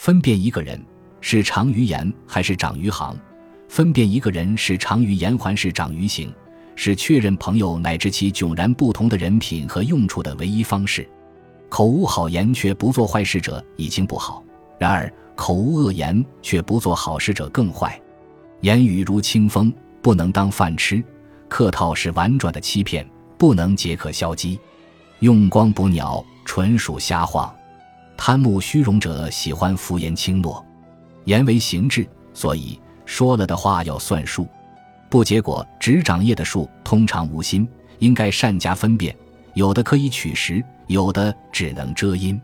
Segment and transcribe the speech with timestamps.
[0.00, 0.82] 分辨一个人
[1.20, 3.14] 是长于言还是长于行，
[3.68, 6.32] 分辨一个人是长于言还是长于行，
[6.74, 11.06] 是确认朋友乃至其迥然不同的人品和用处的唯一方式。
[11.68, 14.42] 口无好言却不做坏事者已经不好，
[14.78, 18.00] 然而口无恶言却不做好事者更坏。
[18.62, 19.70] 言语如清风，
[20.00, 21.02] 不能当饭吃；
[21.46, 23.06] 客套是婉转的欺骗，
[23.36, 24.58] 不能解渴消饥。
[25.18, 27.54] 用光捕鸟，纯属瞎话。
[28.22, 30.62] 贪慕虚荣者喜欢浮言轻诺，
[31.24, 34.46] 言为行制，所以说了的话要算数。
[35.08, 37.66] 不结果只长叶的树通常无心，
[37.98, 39.16] 应该善加分辨，
[39.54, 42.38] 有的可以取食，有的只能遮阴。